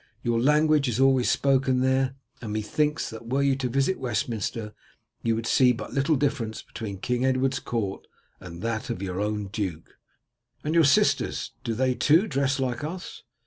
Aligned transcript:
Your 0.23 0.41
language 0.41 0.89
is 0.89 0.99
always 0.99 1.29
spoken 1.29 1.81
there, 1.81 2.15
and 2.41 2.53
methinks 2.53 3.11
that 3.11 3.27
were 3.29 3.43
you 3.43 3.55
to 3.57 3.69
visit 3.69 3.99
Westminster 3.99 4.73
you 5.21 5.35
would 5.35 5.45
see 5.45 5.73
but 5.73 5.93
little 5.93 6.15
difference 6.15 6.63
between 6.63 6.97
King 6.97 7.23
Edward's 7.23 7.59
court 7.59 8.07
and 8.39 8.63
that 8.63 8.89
of 8.89 9.03
your 9.03 9.21
own 9.21 9.49
duke." 9.49 9.95
"And 10.63 10.73
your 10.73 10.85
sisters, 10.85 11.51
do 11.63 11.75
they 11.75 11.93
too 11.93 12.25
dress 12.25 12.59
like 12.59 12.83
us?" 12.83 13.21